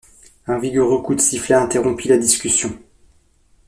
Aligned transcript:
Un 0.47 0.57
vigoureux 0.57 1.03
coup 1.03 1.13
de 1.13 1.21
sifflet 1.21 1.53
interrompit 1.53 2.07
la 2.07 2.17
discussion. 2.17 2.75